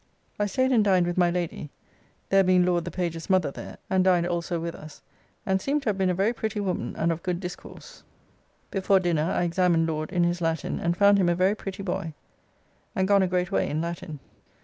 I 0.39 0.47
staid 0.47 0.71
and 0.71 0.83
dined 0.83 1.05
with 1.05 1.15
my 1.19 1.29
Lady, 1.29 1.69
there 2.29 2.43
being 2.43 2.65
Laud 2.65 2.85
the 2.85 2.89
page's 2.89 3.29
mother' 3.29 3.51
there, 3.51 3.77
and 3.87 4.03
dined 4.03 4.25
also 4.25 4.59
with 4.59 4.73
us, 4.73 5.03
and 5.45 5.61
seemed 5.61 5.83
to 5.83 5.89
have 5.89 5.97
been 5.99 6.09
a 6.09 6.15
very 6.15 6.33
pretty 6.33 6.59
woman 6.59 6.95
and 6.95 7.11
of 7.11 7.21
good 7.21 7.39
discourse. 7.39 8.01
Before 8.71 8.99
dinner 8.99 9.29
I 9.31 9.43
examined 9.43 9.85
Laud 9.87 10.11
in 10.11 10.23
his 10.23 10.41
Latin 10.41 10.79
and 10.79 10.97
found 10.97 11.19
him 11.19 11.29
a 11.29 11.35
very 11.35 11.53
pretty 11.53 11.83
boy 11.83 12.15
and 12.95 13.07
gone 13.07 13.21
a 13.21 13.27
great 13.27 13.51
way 13.51 13.69
in 13.69 13.79
Latin. 13.79 14.19